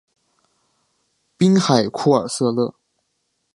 [1.37, 2.73] 滨海库尔瑟勒。